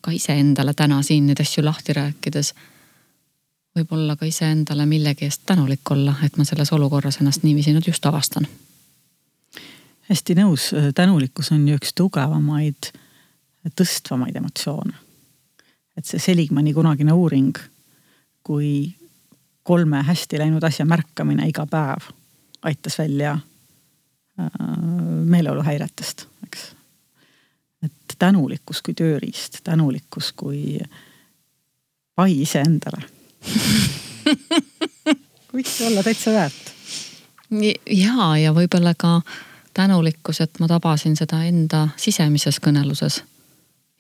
[0.02, 2.54] ka iseendale täna siin neid asju lahti rääkides
[3.78, 8.06] võib-olla ka iseendale millegi eest tänulik olla, et ma selles olukorras ennast niiviisi nüüd just
[8.06, 8.48] avastan.
[10.10, 12.92] hästi nõus, tänulikkus on ju üks tugevamaid,
[13.76, 14.94] tõstvamaid emotsioone.
[15.98, 17.58] et see Seligmani kunagine uuring,
[18.44, 18.96] kui
[19.64, 22.10] kolme hästi läinud asja märkamine iga päev
[22.62, 24.50] aitas välja äh,
[25.24, 26.66] meeleoluhäiretest, eks.
[27.84, 30.80] et tänulikkus kui tööriist, tänulikkus kui
[32.16, 33.19] pai iseendale
[35.56, 36.74] võiks olla täitsa väärt.
[37.52, 39.22] ja, ja võib-olla ka
[39.74, 43.24] tänulikkus, et ma tabasin seda enda sisemises kõneluses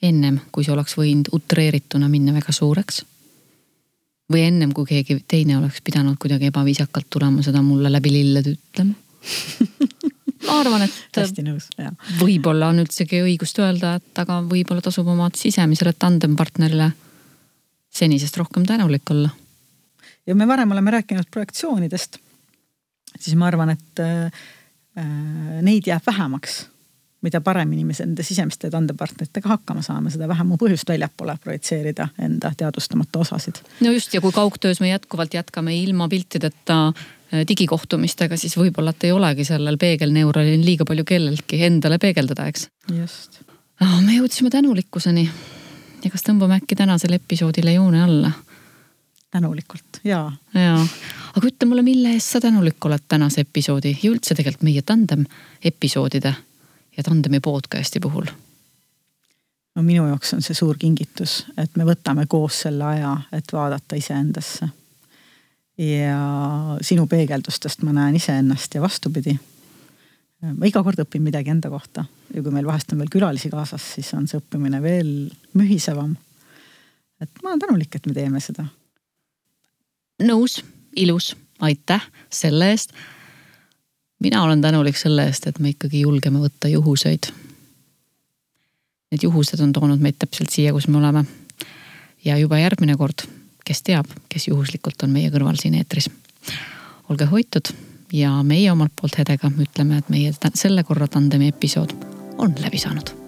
[0.01, 3.03] ennem, kui see oleks võinud utreerituna minna väga suureks.
[4.29, 8.93] või ennem, kui keegi teine oleks pidanud kuidagi ebaviisakalt tulema seda mulle läbi lillede ütlema
[10.47, 11.93] ma arvan, et hästi nõus, jah.
[12.19, 16.91] võib-olla on üldsegi õigust öelda, et aga võib-olla tasub oma sisemisele tandempartnerile
[17.99, 19.29] senisest rohkem tänulik olla.
[20.27, 22.17] ja me varem oleme rääkinud projektsioonidest.
[23.19, 24.31] siis ma arvan, et äh,
[25.61, 26.65] neid jääb vähemaks.
[27.21, 32.53] mida paremini me nende sisemiste tandepartneritega hakkama saame, seda vähem on põhjust väljapoole projitseerida enda
[32.57, 33.59] teadvustamata osasid.
[33.79, 39.03] no just ja kui kaugtöös me jätkuvalt jätkame ilma piltideta äh, digikohtumistega, siis võib-olla, et
[39.03, 42.69] ei olegi sellel peegelneuralil liiga palju kelleltki endale peegeldada, eks.
[43.01, 43.41] just
[43.81, 44.01] oh,.
[44.05, 45.29] me jõudsime tänulikkuseni
[46.03, 48.31] ja kas tõmbame äkki tänasele episoodile joone alla?
[49.31, 50.31] tänulikult, jaa.
[50.53, 50.87] jaa,
[51.37, 55.25] aga ütle mulle, mille eest sa tänulik oled tänase episoodi ja üldse tegelikult meie tandem
[55.63, 56.33] episoodide
[56.97, 58.25] ja tandemi podcast'i puhul?
[59.75, 63.95] no minu jaoks on see suur kingitus, et me võtame koos selle aja, et vaadata
[63.95, 64.69] iseendasse.
[65.77, 66.19] ja
[66.81, 69.37] sinu peegeldustest ma näen iseennast ja vastupidi
[70.41, 73.83] ma iga kord õpin midagi enda kohta ja kui meil vahest on veel külalisi kaasas,
[73.97, 75.11] siis on see õppimine veel
[75.57, 76.15] mühisevam.
[77.19, 78.65] et ma olen tänulik, et me teeme seda.
[80.23, 80.61] nõus,
[80.95, 82.93] ilus, aitäh selle eest.
[84.19, 87.31] mina olen tänulik selle eest, et me ikkagi julgeme võtta juhuseid.
[89.11, 91.25] Need juhused on toonud meid täpselt siia, kus me oleme.
[92.25, 93.27] ja juba järgmine kord,
[93.65, 96.09] kes teab, kes juhuslikult on meie kõrval siin eetris.
[97.09, 97.75] olge hoitud
[98.13, 101.95] ja meie omalt poolt Hedega ütleme, et meie selle korra tandemi episood
[102.37, 103.18] on läbi saanud